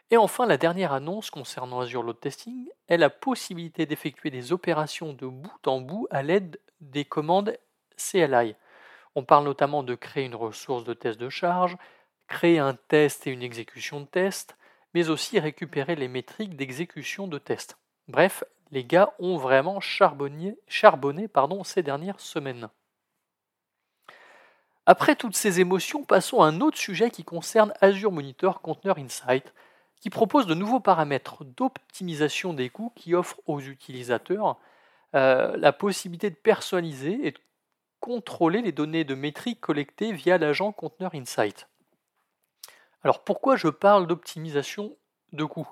Et 0.09 0.17
enfin, 0.17 0.47
la 0.47 0.57
dernière 0.57 0.91
annonce 0.91 1.29
concernant 1.29 1.81
Azure 1.81 2.01
Load 2.01 2.19
Testing 2.19 2.67
est 2.87 2.97
la 2.97 3.11
possibilité 3.11 3.85
d'effectuer 3.85 4.31
des 4.31 4.53
opérations 4.53 5.13
de 5.13 5.27
bout 5.27 5.67
en 5.67 5.81
bout 5.81 6.07
à 6.09 6.23
l'aide 6.23 6.59
des 6.81 7.05
commandes 7.05 7.55
CLI. 7.95 8.55
On 9.17 9.23
parle 9.23 9.45
notamment 9.45 9.81
de 9.81 9.95
créer 9.95 10.25
une 10.25 10.35
ressource 10.35 10.83
de 10.83 10.93
test 10.93 11.19
de 11.19 11.29
charge, 11.29 11.75
créer 12.27 12.59
un 12.59 12.75
test 12.75 13.25
et 13.25 13.31
une 13.31 13.41
exécution 13.41 13.99
de 13.99 14.05
test, 14.05 14.55
mais 14.93 15.09
aussi 15.09 15.39
récupérer 15.39 15.95
les 15.95 16.07
métriques 16.07 16.55
d'exécution 16.55 17.25
de 17.27 17.39
test. 17.39 17.79
Bref, 18.07 18.43
les 18.69 18.83
gars 18.83 19.15
ont 19.17 19.37
vraiment 19.37 19.79
charbonné, 19.79 20.55
ces 21.63 21.81
dernières 21.81 22.19
semaines. 22.19 22.69
Après 24.85 25.15
toutes 25.15 25.35
ces 25.35 25.61
émotions, 25.61 26.03
passons 26.03 26.43
à 26.43 26.45
un 26.45 26.61
autre 26.61 26.77
sujet 26.77 27.09
qui 27.09 27.23
concerne 27.23 27.73
Azure 27.81 28.11
Monitor 28.11 28.61
Container 28.61 28.99
Insight, 28.99 29.51
qui 29.99 30.11
propose 30.11 30.45
de 30.45 30.53
nouveaux 30.53 30.79
paramètres 30.79 31.43
d'optimisation 31.43 32.53
des 32.53 32.69
coûts 32.69 32.93
qui 32.95 33.15
offrent 33.15 33.41
aux 33.47 33.61
utilisateurs 33.61 34.59
euh, 35.15 35.57
la 35.57 35.73
possibilité 35.73 36.29
de 36.29 36.35
personnaliser 36.35 37.25
et 37.25 37.31
de 37.31 37.39
contrôler 38.07 38.61
les 38.61 38.71
données 38.71 39.03
de 39.03 39.15
métrique 39.15 39.59
collectées 39.59 40.13
via 40.13 40.37
l'agent 40.37 40.71
Container 40.71 41.13
Insight. 41.13 41.67
Alors 43.03 43.21
pourquoi 43.25 43.57
je 43.57 43.67
parle 43.67 44.07
d'optimisation 44.07 44.95
de 45.33 45.43
coûts? 45.43 45.67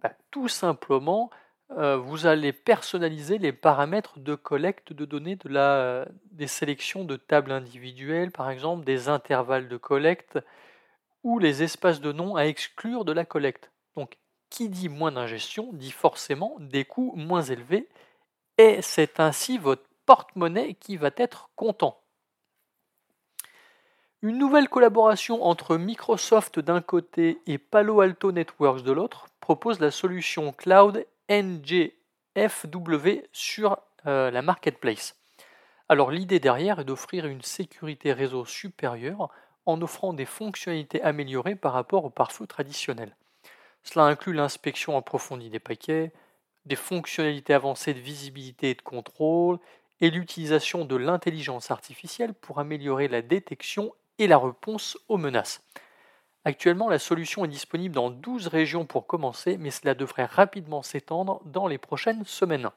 Bah, 0.00 0.12
Tout 0.30 0.46
simplement, 0.46 1.30
euh, 1.72 1.96
vous 1.96 2.26
allez 2.26 2.52
personnaliser 2.52 3.38
les 3.38 3.52
paramètres 3.52 4.20
de 4.20 4.36
collecte 4.36 4.92
de 4.92 5.04
données 5.04 5.34
de 5.34 5.48
la, 5.48 6.06
des 6.30 6.46
sélections 6.46 7.04
de 7.04 7.16
tables 7.16 7.50
individuelles, 7.50 8.30
par 8.30 8.50
exemple 8.50 8.84
des 8.84 9.08
intervalles 9.08 9.66
de 9.68 9.76
collecte 9.76 10.38
ou 11.24 11.40
les 11.40 11.64
espaces 11.64 12.00
de 12.00 12.12
noms 12.12 12.36
à 12.36 12.42
exclure 12.42 13.04
de 13.04 13.10
la 13.10 13.24
collecte. 13.24 13.72
Donc 13.96 14.16
qui 14.48 14.68
dit 14.68 14.88
moins 14.88 15.10
d'ingestion 15.10 15.70
dit 15.72 15.90
forcément 15.90 16.54
des 16.60 16.84
coûts 16.84 17.14
moins 17.16 17.42
élevés 17.42 17.88
et 18.58 18.80
c'est 18.80 19.18
ainsi 19.18 19.58
votre 19.58 19.82
porte-monnaie 20.06 20.74
qui 20.74 20.96
va 20.96 21.10
être 21.16 21.50
content. 21.56 22.00
Une 24.22 24.38
nouvelle 24.38 24.70
collaboration 24.70 25.44
entre 25.44 25.76
Microsoft 25.76 26.58
d'un 26.58 26.80
côté 26.80 27.42
et 27.46 27.58
Palo 27.58 28.00
Alto 28.00 28.32
Networks 28.32 28.82
de 28.82 28.92
l'autre 28.92 29.26
propose 29.40 29.80
la 29.80 29.90
solution 29.90 30.52
cloud 30.52 31.06
NGFW 31.28 31.90
sur 33.32 33.78
euh, 34.06 34.30
la 34.30 34.40
marketplace. 34.40 35.14
Alors 35.90 36.10
l'idée 36.10 36.40
derrière 36.40 36.80
est 36.80 36.84
d'offrir 36.84 37.26
une 37.26 37.42
sécurité 37.42 38.14
réseau 38.14 38.46
supérieure 38.46 39.28
en 39.66 39.80
offrant 39.82 40.14
des 40.14 40.24
fonctionnalités 40.24 41.02
améliorées 41.02 41.56
par 41.56 41.74
rapport 41.74 42.06
au 42.06 42.10
pare-feu 42.10 42.46
traditionnel. 42.46 43.14
Cela 43.82 44.06
inclut 44.06 44.32
l'inspection 44.32 44.96
approfondie 44.96 45.50
des 45.50 45.60
paquets, 45.60 46.12
des 46.64 46.76
fonctionnalités 46.76 47.52
avancées 47.52 47.92
de 47.92 48.00
visibilité 48.00 48.70
et 48.70 48.74
de 48.74 48.82
contrôle, 48.82 49.58
et 50.04 50.10
l'utilisation 50.10 50.84
de 50.84 50.96
l'intelligence 50.96 51.70
artificielle 51.70 52.34
pour 52.34 52.58
améliorer 52.58 53.08
la 53.08 53.22
détection 53.22 53.94
et 54.18 54.26
la 54.26 54.36
réponse 54.36 54.98
aux 55.08 55.16
menaces. 55.16 55.62
Actuellement, 56.44 56.90
la 56.90 56.98
solution 56.98 57.42
est 57.46 57.48
disponible 57.48 57.94
dans 57.94 58.10
12 58.10 58.48
régions 58.48 58.84
pour 58.84 59.06
commencer, 59.06 59.56
mais 59.56 59.70
cela 59.70 59.94
devrait 59.94 60.26
rapidement 60.26 60.82
s'étendre 60.82 61.40
dans 61.46 61.66
les 61.66 61.78
prochaines 61.78 62.26
semaines. 62.26 62.68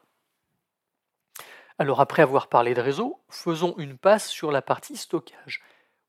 Alors 1.78 2.00
après 2.00 2.22
avoir 2.22 2.48
parlé 2.48 2.72
de 2.72 2.80
réseau, 2.80 3.20
faisons 3.28 3.74
une 3.76 3.98
passe 3.98 4.28
sur 4.28 4.50
la 4.50 4.62
partie 4.62 4.96
stockage, 4.96 5.62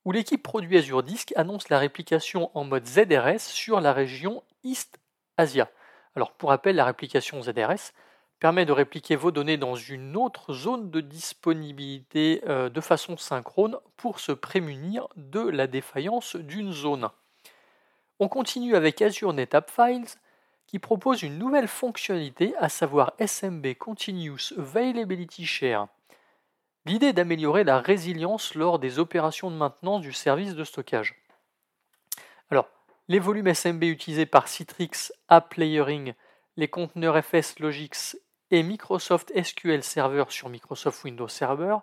où 0.05 0.13
l'équipe 0.13 0.41
produit 0.41 0.77
Azure 0.77 1.03
Disk 1.03 1.33
annonce 1.35 1.67
la 1.67 1.79
réplication 1.79 2.49
en 2.53 2.63
mode 2.63 2.87
ZRS 2.87 3.39
sur 3.39 3.81
la 3.81 3.91
région 3.91 4.41
East 4.63 4.99
Asia. 5.35 5.69
Alors 6.15 6.31
pour 6.31 6.47
rappel, 6.47 6.77
la 6.77 6.85
réplication 6.85 7.41
ZRS, 7.41 7.91
permet 8.39 8.65
de 8.65 8.71
répliquer 8.71 9.15
vos 9.15 9.31
données 9.31 9.57
dans 9.57 9.75
une 9.75 10.15
autre 10.15 10.53
zone 10.53 10.89
de 10.89 11.01
disponibilité 11.01 12.41
euh, 12.47 12.69
de 12.69 12.81
façon 12.81 13.17
synchrone 13.17 13.77
pour 13.97 14.19
se 14.19 14.31
prémunir 14.31 15.07
de 15.17 15.41
la 15.41 15.67
défaillance 15.67 16.35
d'une 16.35 16.71
zone. 16.71 17.09
On 18.19 18.27
continue 18.27 18.75
avec 18.75 19.01
Azure 19.01 19.33
NetApp 19.33 19.69
Files 19.69 20.07
qui 20.67 20.79
propose 20.79 21.23
une 21.23 21.39
nouvelle 21.39 21.67
fonctionnalité, 21.67 22.53
à 22.59 22.69
savoir 22.69 23.13
SMB 23.19 23.73
Continuous 23.79 24.53
Availability 24.57 25.45
Share. 25.45 25.87
L'idée 26.85 27.07
est 27.07 27.13
d'améliorer 27.13 27.63
la 27.63 27.79
résilience 27.79 28.53
lors 28.55 28.77
des 28.77 28.99
opérations 28.99 29.49
de 29.49 29.55
maintenance 29.55 30.01
du 30.01 30.13
service 30.13 30.55
de 30.55 30.63
stockage. 30.63 31.15
Alors, 32.51 32.69
les 33.07 33.19
volumes 33.19 33.53
SMB 33.53 33.83
utilisés 33.83 34.27
par 34.27 34.47
Citrix 34.47 35.11
App 35.27 35.55
Layering, 35.55 36.13
les 36.55 36.67
conteneurs 36.67 37.19
FS 37.23 37.57
Logix 37.59 38.15
et 38.51 38.63
Microsoft 38.63 39.31
SQL 39.41 39.83
Server 39.83 40.25
sur 40.29 40.49
Microsoft 40.49 41.03
Windows 41.03 41.27
Server 41.27 41.77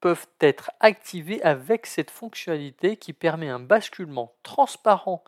peuvent 0.00 0.26
être 0.40 0.70
activés 0.80 1.42
avec 1.42 1.86
cette 1.86 2.10
fonctionnalité 2.10 2.96
qui 2.96 3.12
permet 3.12 3.48
un 3.48 3.60
basculement 3.60 4.34
transparent 4.42 5.22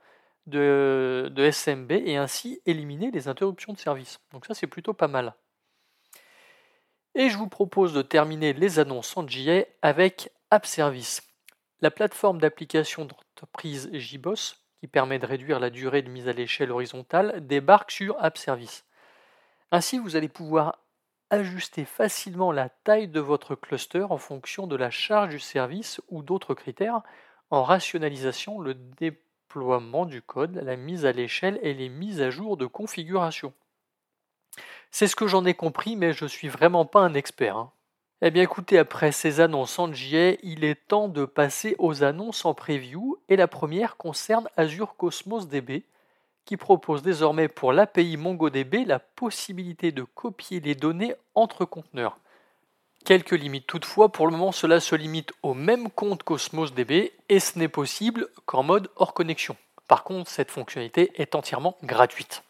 de, 0.46 1.32
SMB 1.36 1.92
et 1.92 2.16
ainsi 2.16 2.60
éliminer 2.66 3.10
les 3.10 3.28
interruptions 3.28 3.72
de 3.72 3.78
service. 3.78 4.18
Donc 4.32 4.46
ça 4.46 4.54
c'est 4.54 4.66
plutôt 4.66 4.92
pas 4.92 5.08
mal. 5.08 5.34
Et 7.14 7.30
je 7.30 7.38
vous 7.38 7.48
propose 7.48 7.94
de 7.94 8.02
terminer 8.02 8.52
les 8.52 8.78
annonces 8.80 9.16
en 9.16 9.26
JA 9.26 9.64
avec 9.82 10.32
App 10.50 10.66
Service. 10.66 11.22
La 11.80 11.90
plateforme 11.90 12.40
d'application 12.40 13.04
d'entreprise 13.04 13.88
JBoss, 13.92 14.60
qui 14.80 14.88
permet 14.88 15.18
de 15.20 15.26
réduire 15.26 15.60
la 15.60 15.70
durée 15.70 16.02
de 16.02 16.10
mise 16.10 16.28
à 16.28 16.32
l'échelle 16.32 16.72
horizontale, 16.72 17.46
débarque 17.46 17.92
sur 17.92 18.16
App 18.22 18.36
Service. 18.36 18.84
Ainsi, 19.75 19.99
vous 19.99 20.14
allez 20.14 20.28
pouvoir 20.28 20.78
ajuster 21.31 21.85
facilement 21.85 22.52
la 22.52 22.69
taille 22.69 23.09
de 23.09 23.19
votre 23.19 23.57
cluster 23.57 24.07
en 24.09 24.19
fonction 24.19 24.69
de 24.69 24.76
la 24.76 24.88
charge 24.88 25.31
du 25.31 25.40
service 25.40 26.00
ou 26.11 26.23
d'autres 26.23 26.54
critères 26.54 27.02
en 27.50 27.64
rationalisation 27.64 28.61
le 28.61 28.75
déploiement 28.75 30.07
du 30.07 30.23
code, 30.23 30.61
la 30.62 30.76
mise 30.76 31.04
à 31.04 31.11
l'échelle 31.11 31.59
et 31.61 31.75
les 31.75 31.88
mises 31.88 32.23
à 32.23 32.31
jour 32.31 32.57
de 32.57 32.66
configuration. 32.66 33.52
C'est 34.93 35.09
ce 35.09 35.16
que 35.16 35.26
j'en 35.26 35.45
ai 35.45 35.54
compris, 35.54 35.97
mais 35.97 36.12
je 36.12 36.26
suis 36.26 36.47
vraiment 36.47 36.85
pas 36.85 37.00
un 37.00 37.14
expert. 37.14 37.57
Hein. 37.57 37.73
Eh 38.23 38.31
bien 38.31 38.45
écoutez, 38.45 38.78
après 38.78 39.11
ces 39.11 39.40
annonces 39.40 39.81
en 39.81 39.93
JA, 39.93 40.35
il 40.45 40.62
est 40.62 40.87
temps 40.87 41.09
de 41.09 41.25
passer 41.25 41.75
aux 41.81 42.04
annonces 42.04 42.45
en 42.45 42.54
preview, 42.54 43.19
et 43.28 43.35
la 43.35 43.49
première 43.49 43.97
concerne 43.97 44.49
Azure 44.57 44.95
Cosmos 44.97 45.49
DB, 45.49 45.83
qui 46.44 46.56
propose 46.56 47.02
désormais 47.02 47.48
pour 47.48 47.72
l'API 47.72 48.16
MongoDB 48.16 48.84
la 48.84 48.98
possibilité 48.98 49.92
de 49.92 50.02
copier 50.02 50.60
les 50.60 50.74
données 50.74 51.14
entre 51.34 51.64
conteneurs. 51.64 52.18
Quelques 53.04 53.32
limites 53.32 53.66
toutefois, 53.66 54.10
pour 54.10 54.26
le 54.26 54.32
moment 54.32 54.52
cela 54.52 54.80
se 54.80 54.94
limite 54.94 55.32
au 55.42 55.54
même 55.54 55.90
compte 55.90 56.22
Cosmos 56.22 56.72
DB 56.72 57.12
et 57.28 57.40
ce 57.40 57.58
n'est 57.58 57.68
possible 57.68 58.28
qu'en 58.46 58.62
mode 58.62 58.90
hors 58.96 59.12
connexion. 59.12 59.56
Par 59.88 60.04
contre, 60.04 60.30
cette 60.30 60.50
fonctionnalité 60.50 61.12
est 61.16 61.34
entièrement 61.34 61.76
gratuite. 61.82 62.42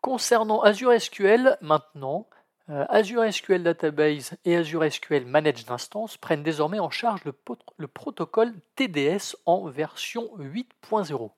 Concernant 0.00 0.60
Azure 0.62 1.00
SQL, 1.00 1.56
maintenant, 1.60 2.26
euh, 2.70 2.84
Azure 2.88 3.32
SQL 3.32 3.62
Database 3.62 4.36
et 4.44 4.56
Azure 4.56 4.90
SQL 4.90 5.24
Managed 5.24 5.70
Instance 5.70 6.16
prennent 6.16 6.42
désormais 6.42 6.80
en 6.80 6.90
charge 6.90 7.24
le, 7.24 7.34
le 7.76 7.86
protocole 7.88 8.52
TDS 8.74 9.36
en 9.46 9.68
version 9.68 10.30
8.0. 10.38 11.30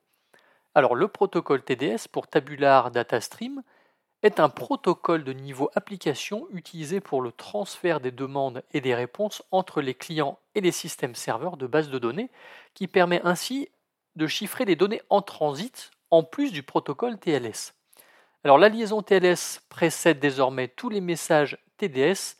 Alors 0.73 0.95
le 0.95 1.09
protocole 1.09 1.63
TDS 1.63 2.07
pour 2.09 2.27
Tabular 2.27 2.91
Data 2.91 3.19
Stream 3.19 3.61
est 4.23 4.39
un 4.39 4.47
protocole 4.47 5.25
de 5.25 5.33
niveau 5.33 5.69
application 5.75 6.47
utilisé 6.51 7.01
pour 7.01 7.21
le 7.21 7.33
transfert 7.33 7.99
des 7.99 8.11
demandes 8.11 8.63
et 8.71 8.79
des 8.79 8.95
réponses 8.95 9.43
entre 9.51 9.81
les 9.81 9.95
clients 9.95 10.39
et 10.55 10.61
les 10.61 10.71
systèmes 10.71 11.15
serveurs 11.15 11.57
de 11.57 11.67
base 11.67 11.89
de 11.89 11.99
données, 11.99 12.29
qui 12.73 12.87
permet 12.87 13.21
ainsi 13.23 13.67
de 14.15 14.27
chiffrer 14.27 14.63
les 14.63 14.77
données 14.77 15.01
en 15.09 15.21
transit 15.21 15.91
en 16.09 16.23
plus 16.23 16.53
du 16.53 16.63
protocole 16.63 17.17
TLS. 17.17 17.73
Alors 18.45 18.57
la 18.57 18.69
liaison 18.69 19.01
TLS 19.01 19.61
précède 19.67 20.19
désormais 20.19 20.69
tous 20.69 20.89
les 20.89 21.01
messages 21.01 21.57
TDS 21.77 22.37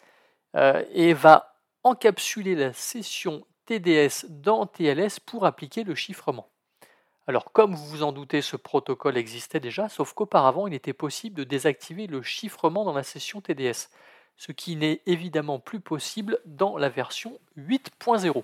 euh, 0.56 0.84
et 0.94 1.14
va 1.14 1.56
encapsuler 1.84 2.56
la 2.56 2.72
session 2.72 3.46
TDS 3.66 4.26
dans 4.30 4.68
TLS 4.68 5.20
pour 5.20 5.46
appliquer 5.46 5.84
le 5.84 5.96
chiffrement. 5.96 6.48
Alors 7.32 7.54
comme 7.54 7.76
vous 7.76 7.86
vous 7.86 8.04
en 8.04 8.12
doutez, 8.12 8.42
ce 8.42 8.58
protocole 8.58 9.16
existait 9.16 9.62
déjà, 9.62 9.88
sauf 9.88 10.12
qu'auparavant 10.12 10.68
il 10.68 10.74
était 10.74 10.92
possible 10.92 11.38
de 11.38 11.46
désactiver 11.46 12.06
le 12.06 12.22
chiffrement 12.22 12.84
dans 12.84 12.92
la 12.92 13.04
session 13.04 13.40
TDS, 13.40 13.88
ce 14.36 14.52
qui 14.52 14.76
n'est 14.76 15.02
évidemment 15.06 15.58
plus 15.58 15.80
possible 15.80 16.42
dans 16.44 16.76
la 16.76 16.90
version 16.90 17.40
8.0. 17.58 18.44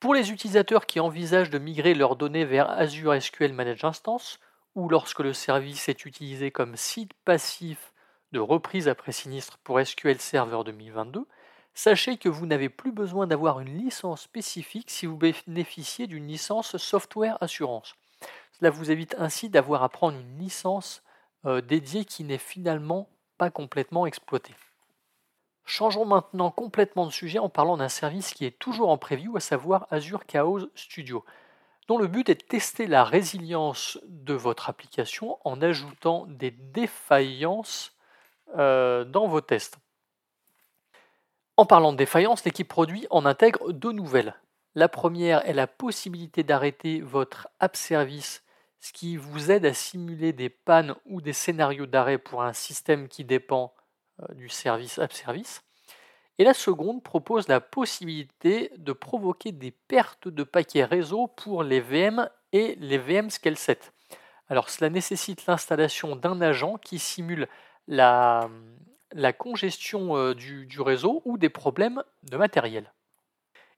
Pour 0.00 0.12
les 0.12 0.32
utilisateurs 0.32 0.86
qui 0.86 0.98
envisagent 0.98 1.50
de 1.50 1.60
migrer 1.60 1.94
leurs 1.94 2.16
données 2.16 2.44
vers 2.44 2.68
Azure 2.68 3.14
SQL 3.22 3.52
Managed 3.52 3.84
Instance, 3.84 4.40
ou 4.74 4.88
lorsque 4.88 5.20
le 5.20 5.32
service 5.32 5.88
est 5.88 6.04
utilisé 6.04 6.50
comme 6.50 6.74
site 6.74 7.12
passif 7.24 7.92
de 8.32 8.40
reprise 8.40 8.88
après 8.88 9.12
sinistre 9.12 9.58
pour 9.58 9.80
SQL 9.80 10.18
Server 10.18 10.62
2022, 10.64 11.24
Sachez 11.78 12.16
que 12.16 12.30
vous 12.30 12.46
n'avez 12.46 12.70
plus 12.70 12.90
besoin 12.90 13.26
d'avoir 13.26 13.60
une 13.60 13.76
licence 13.76 14.22
spécifique 14.22 14.90
si 14.90 15.04
vous 15.04 15.18
bénéficiez 15.18 16.06
d'une 16.06 16.26
licence 16.26 16.78
software 16.78 17.36
assurance. 17.42 17.96
Cela 18.52 18.70
vous 18.70 18.90
évite 18.90 19.14
ainsi 19.18 19.50
d'avoir 19.50 19.82
à 19.82 19.90
prendre 19.90 20.18
une 20.18 20.38
licence 20.38 21.02
euh, 21.44 21.60
dédiée 21.60 22.06
qui 22.06 22.24
n'est 22.24 22.38
finalement 22.38 23.10
pas 23.36 23.50
complètement 23.50 24.06
exploitée. 24.06 24.54
Changeons 25.66 26.06
maintenant 26.06 26.50
complètement 26.50 27.04
de 27.04 27.12
sujet 27.12 27.38
en 27.38 27.50
parlant 27.50 27.76
d'un 27.76 27.90
service 27.90 28.32
qui 28.32 28.46
est 28.46 28.58
toujours 28.58 28.88
en 28.88 28.96
preview, 28.96 29.36
à 29.36 29.40
savoir 29.40 29.86
Azure 29.90 30.24
Chaos 30.24 30.70
Studio, 30.76 31.26
dont 31.88 31.98
le 31.98 32.06
but 32.06 32.30
est 32.30 32.40
de 32.40 32.46
tester 32.46 32.86
la 32.86 33.04
résilience 33.04 33.98
de 34.08 34.32
votre 34.32 34.70
application 34.70 35.36
en 35.44 35.60
ajoutant 35.60 36.24
des 36.26 36.52
défaillances 36.52 37.94
euh, 38.56 39.04
dans 39.04 39.26
vos 39.26 39.42
tests. 39.42 39.76
En 41.58 41.64
parlant 41.64 41.92
de 41.92 41.96
défaillance, 41.96 42.44
l'équipe 42.44 42.68
produit 42.68 43.06
en 43.08 43.24
intègre 43.24 43.72
deux 43.72 43.92
nouvelles. 43.92 44.34
La 44.74 44.90
première 44.90 45.48
est 45.48 45.54
la 45.54 45.66
possibilité 45.66 46.42
d'arrêter 46.42 47.00
votre 47.00 47.48
app 47.60 47.76
service, 47.76 48.44
ce 48.78 48.92
qui 48.92 49.16
vous 49.16 49.50
aide 49.50 49.64
à 49.64 49.72
simuler 49.72 50.34
des 50.34 50.50
pannes 50.50 50.94
ou 51.06 51.22
des 51.22 51.32
scénarios 51.32 51.86
d'arrêt 51.86 52.18
pour 52.18 52.42
un 52.42 52.52
système 52.52 53.08
qui 53.08 53.24
dépend 53.24 53.72
euh, 54.20 54.34
du 54.34 54.50
service 54.50 54.98
app 54.98 55.14
service. 55.14 55.62
Et 56.36 56.44
la 56.44 56.52
seconde 56.52 57.02
propose 57.02 57.48
la 57.48 57.62
possibilité 57.62 58.70
de 58.76 58.92
provoquer 58.92 59.52
des 59.52 59.70
pertes 59.70 60.28
de 60.28 60.42
paquets 60.42 60.84
réseau 60.84 61.26
pour 61.26 61.62
les 61.62 61.80
VM 61.80 62.28
et 62.52 62.74
les 62.74 62.98
VM 62.98 63.30
Scale 63.30 63.56
7. 63.56 63.94
Alors 64.50 64.68
cela 64.68 64.90
nécessite 64.90 65.46
l'installation 65.46 66.16
d'un 66.16 66.42
agent 66.42 66.76
qui 66.76 66.98
simule 66.98 67.48
la, 67.88 68.50
la 69.16 69.32
congestion 69.32 70.16
euh, 70.16 70.34
du, 70.34 70.80
réseau 70.80 71.22
ou 71.24 71.38
des 71.38 71.48
problèmes 71.48 72.02
de 72.24 72.36
matériel. 72.36 72.92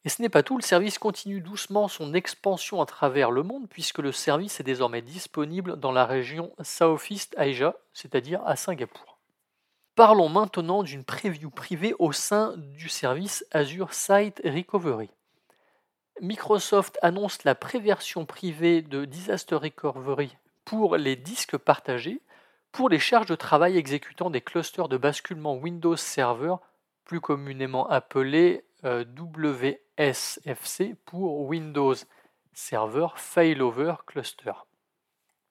Et 0.05 0.09
ce 0.09 0.23
n'est 0.23 0.29
pas 0.29 0.43
tout, 0.43 0.57
le 0.57 0.63
service 0.63 0.99
continue 0.99 1.41
doucement 1.41 1.89
son 1.89 2.15
expansion 2.15 2.81
à 2.81 2.87
travers 2.87 3.31
le 3.31 3.43
monde 3.43 3.69
puisque 3.69 3.99
le 3.99 4.13
service 4.13 4.61
est 4.61 4.65
désormais 4.65 5.03
disponible 5.03 5.77
dans 5.77 5.93
la 5.93 6.07
région 6.07 6.53
Southeast 6.63 7.35
Asia, 7.37 7.75
c'est-à-dire 7.93 8.41
à 8.47 8.57
Singapour. 8.57 9.19
Parlons 9.95 10.29
maintenant 10.29 10.85
d'une 10.85 11.05
preview 11.05 11.51
privée 11.51 11.95
au 11.99 12.13
sein 12.13 12.55
du 12.57 12.89
service 12.89 13.45
Azure 13.51 13.93
Site 13.93 14.41
Recovery. 14.45 15.11
Microsoft 16.21 16.99
annonce 17.03 17.45
la 17.45 17.55
préversion 17.55 18.25
privée 18.25 18.83
de 18.83 19.05
Disaster 19.05 19.57
Recovery 19.57 20.37
pour 20.65 20.97
les 20.97 21.17
disques 21.17 21.57
partagés 21.57 22.21
pour 22.73 22.89
les 22.89 22.99
charges 22.99 23.29
de 23.29 23.35
travail 23.35 23.77
exécutant 23.77 24.31
des 24.31 24.41
clusters 24.41 24.89
de 24.89 24.97
basculement 24.97 25.57
Windows 25.57 25.97
Server, 25.97 26.57
plus 27.05 27.21
communément 27.21 27.89
appelés 27.89 28.65
euh, 28.85 29.05
WSFC 29.99 30.95
pour 31.05 31.41
Windows 31.41 31.95
Server 32.53 33.09
Failover 33.17 33.95
Cluster. 34.07 34.53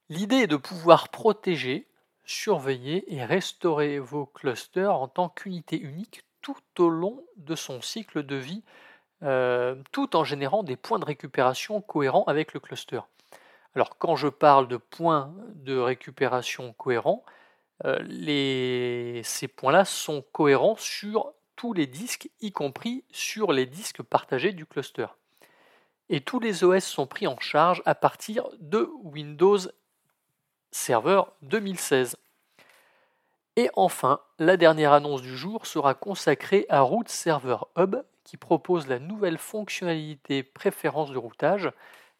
L'idée 0.08 0.36
est 0.36 0.46
de 0.46 0.56
pouvoir 0.56 1.08
protéger, 1.10 1.86
surveiller 2.24 3.14
et 3.14 3.24
restaurer 3.24 3.98
vos 3.98 4.24
clusters 4.24 4.94
en 4.94 5.08
tant 5.08 5.28
qu'unité 5.28 5.78
unique 5.78 6.22
tout 6.40 6.56
au 6.78 6.88
long 6.88 7.24
de 7.36 7.54
son 7.54 7.82
cycle 7.82 8.22
de 8.22 8.36
vie, 8.36 8.62
euh, 9.22 9.74
tout 9.92 10.16
en 10.16 10.24
générant 10.24 10.62
des 10.62 10.76
points 10.76 10.98
de 10.98 11.04
récupération 11.04 11.80
cohérents 11.80 12.24
avec 12.26 12.54
le 12.54 12.60
cluster. 12.60 13.00
Alors 13.74 13.98
quand 13.98 14.16
je 14.16 14.28
parle 14.28 14.68
de 14.68 14.76
points 14.76 15.34
de 15.54 15.76
récupération 15.76 16.72
cohérents, 16.72 17.24
euh, 17.84 19.22
ces 19.22 19.48
points-là 19.48 19.84
sont 19.84 20.22
cohérents 20.32 20.76
sur 20.76 21.32
tous 21.56 21.72
les 21.72 21.86
disques, 21.86 22.30
y 22.40 22.52
compris 22.52 23.04
sur 23.10 23.52
les 23.52 23.66
disques 23.66 24.02
partagés 24.02 24.52
du 24.52 24.66
cluster. 24.66 25.06
Et 26.08 26.20
tous 26.20 26.40
les 26.40 26.64
OS 26.64 26.84
sont 26.84 27.06
pris 27.06 27.26
en 27.26 27.38
charge 27.38 27.82
à 27.84 27.94
partir 27.94 28.48
de 28.60 28.90
Windows 29.02 29.58
Server 30.70 31.22
2016. 31.42 32.16
Et 33.56 33.70
enfin, 33.74 34.20
la 34.38 34.56
dernière 34.56 34.92
annonce 34.92 35.20
du 35.20 35.36
jour 35.36 35.66
sera 35.66 35.94
consacrée 35.94 36.64
à 36.68 36.80
Root 36.80 37.08
Server 37.08 37.58
Hub, 37.76 37.96
qui 38.22 38.36
propose 38.36 38.86
la 38.86 39.00
nouvelle 39.00 39.38
fonctionnalité 39.38 40.42
préférence 40.42 41.10
de 41.10 41.18
routage 41.18 41.70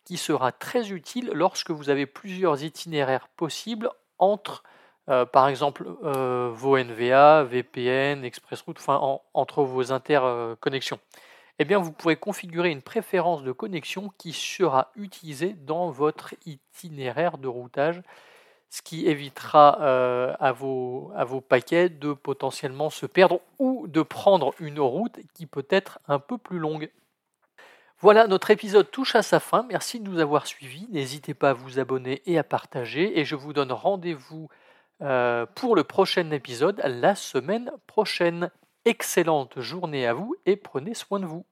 qui 0.08 0.16
sera 0.16 0.52
très 0.52 0.90
utile 0.90 1.30
lorsque 1.34 1.70
vous 1.70 1.90
avez 1.90 2.06
plusieurs 2.06 2.64
itinéraires 2.64 3.28
possibles 3.28 3.90
entre, 4.18 4.62
euh, 5.10 5.26
par 5.26 5.48
exemple, 5.48 5.86
euh, 6.02 6.48
vos 6.50 6.78
NVA, 6.78 7.44
VPN, 7.44 8.24
ExpressRoute, 8.24 8.78
enfin, 8.78 8.98
entre 9.34 9.64
vos 9.64 9.92
interconnexions. 9.92 10.98
Eh 11.58 11.66
bien, 11.66 11.78
vous 11.78 11.92
pourrez 11.92 12.16
configurer 12.16 12.70
une 12.70 12.80
préférence 12.80 13.42
de 13.42 13.52
connexion 13.52 14.10
qui 14.16 14.32
sera 14.32 14.92
utilisée 14.96 15.52
dans 15.66 15.90
votre 15.90 16.34
itinéraire 16.46 17.36
de 17.36 17.48
routage, 17.48 18.00
ce 18.70 18.80
qui 18.80 19.08
évitera 19.08 19.76
euh, 19.82 20.34
à, 20.40 20.52
vos, 20.52 21.12
à 21.16 21.26
vos 21.26 21.42
paquets 21.42 21.90
de 21.90 22.14
potentiellement 22.14 22.88
se 22.88 23.04
perdre 23.04 23.42
ou 23.58 23.86
de 23.88 24.00
prendre 24.00 24.54
une 24.58 24.80
route 24.80 25.20
qui 25.34 25.44
peut 25.44 25.66
être 25.68 25.98
un 26.08 26.18
peu 26.18 26.38
plus 26.38 26.58
longue. 26.58 26.88
Voilà, 28.00 28.28
notre 28.28 28.52
épisode 28.52 28.92
touche 28.92 29.16
à 29.16 29.22
sa 29.22 29.40
fin. 29.40 29.66
Merci 29.68 29.98
de 29.98 30.08
nous 30.08 30.20
avoir 30.20 30.46
suivis. 30.46 30.86
N'hésitez 30.90 31.34
pas 31.34 31.50
à 31.50 31.52
vous 31.52 31.80
abonner 31.80 32.22
et 32.26 32.38
à 32.38 32.44
partager. 32.44 33.18
Et 33.18 33.24
je 33.24 33.34
vous 33.34 33.52
donne 33.52 33.72
rendez-vous 33.72 34.48
euh, 35.02 35.46
pour 35.56 35.74
le 35.74 35.82
prochain 35.82 36.30
épisode 36.30 36.80
la 36.84 37.16
semaine 37.16 37.72
prochaine. 37.88 38.50
Excellente 38.84 39.60
journée 39.60 40.06
à 40.06 40.14
vous 40.14 40.36
et 40.46 40.54
prenez 40.54 40.94
soin 40.94 41.18
de 41.18 41.26
vous. 41.26 41.44